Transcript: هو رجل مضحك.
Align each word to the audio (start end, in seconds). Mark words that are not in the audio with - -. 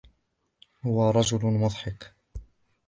هو 0.83 1.09
رجل 1.09 1.45
مضحك. 1.47 2.13